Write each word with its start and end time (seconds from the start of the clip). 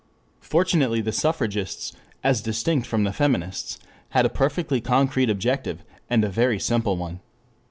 ]Fortunately 0.51 0.99
the 0.99 1.11
suffragists, 1.11 1.93
as 2.23 2.41
distinct 2.41 2.87
from 2.87 3.03
the 3.03 3.13
feminists, 3.13 3.77
had 4.09 4.25
a 4.25 4.29
perfectly 4.29 4.81
concrete 4.81 5.29
objective, 5.29 5.83
and 6.09 6.23
a 6.23 6.27
very 6.29 6.59
simple 6.59 6.97
one. 6.97 7.19